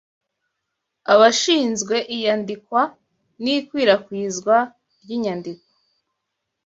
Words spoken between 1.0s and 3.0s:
Abashinzwe Iyandikwa